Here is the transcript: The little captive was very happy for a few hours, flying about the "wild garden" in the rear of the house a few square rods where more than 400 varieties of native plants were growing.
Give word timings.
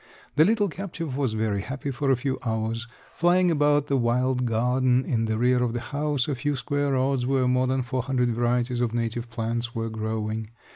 The 0.35 0.45
little 0.45 0.67
captive 0.67 1.15
was 1.15 1.33
very 1.33 1.61
happy 1.61 1.91
for 1.91 2.09
a 2.09 2.15
few 2.15 2.39
hours, 2.43 2.87
flying 3.13 3.51
about 3.51 3.85
the 3.85 3.97
"wild 3.97 4.47
garden" 4.47 5.05
in 5.05 5.25
the 5.25 5.37
rear 5.37 5.61
of 5.61 5.73
the 5.73 5.79
house 5.79 6.27
a 6.27 6.33
few 6.33 6.55
square 6.55 6.93
rods 6.93 7.27
where 7.27 7.47
more 7.47 7.67
than 7.67 7.83
400 7.83 8.33
varieties 8.33 8.81
of 8.81 8.95
native 8.95 9.29
plants 9.29 9.75
were 9.75 9.89
growing. 9.91 10.49